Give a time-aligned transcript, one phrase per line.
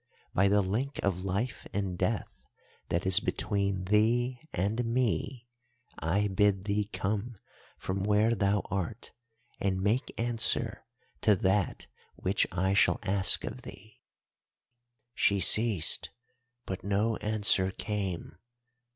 [0.33, 2.47] "'By the link of life and death
[2.89, 5.47] that is between thee and me,
[5.99, 7.37] I bid thee come
[7.77, 9.11] from where thou art
[9.59, 10.87] and make answer
[11.21, 11.85] to that
[12.15, 14.01] which I shall ask of thee.'
[15.13, 16.09] "She ceased,
[16.65, 18.39] but no answer came.